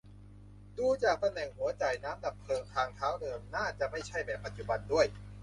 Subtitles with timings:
[0.77, 5.05] ดูจากตำแหน่งหัวจ่ายน้ำดับเพลิง ทางเท้าเดิมน่าจะไม่ใช่แบบปัจจุบันด้วย